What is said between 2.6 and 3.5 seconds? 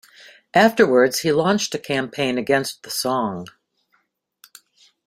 the Song.